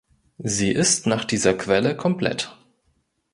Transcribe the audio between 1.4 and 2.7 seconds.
Quelle komplett.